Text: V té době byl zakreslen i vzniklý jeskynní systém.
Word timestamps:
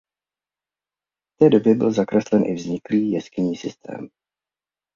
V 1.33 1.37
té 1.39 1.49
době 1.49 1.75
byl 1.75 1.93
zakreslen 1.93 2.43
i 2.45 2.53
vzniklý 2.53 3.11
jeskynní 3.11 3.55
systém. 3.55 4.09